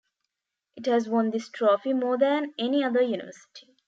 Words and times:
It 0.77 0.87
has 0.87 1.07
won 1.07 1.29
this 1.29 1.47
trophy 1.47 1.93
more 1.93 2.17
than 2.17 2.55
any 2.57 2.83
other 2.83 3.03
university. 3.03 3.77